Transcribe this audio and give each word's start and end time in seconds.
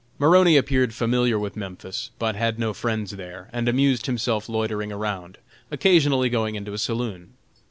Maroney 0.17 0.57
appeared 0.57 0.95
familiar 0.95 1.37
with 1.37 1.55
Memphis, 1.55 2.09
but 2.17 2.35
had 2.35 2.57
no 2.57 2.73
friends 2.73 3.11
there, 3.11 3.51
and 3.53 3.69
amused 3.69 4.07
himself 4.07 4.49
loitering 4.49 4.91
around, 4.91 5.37
occasionally 5.69 6.27
going 6.27 6.55
into 6.55 6.73
a 6.73 6.79
saloon. 6.79 7.33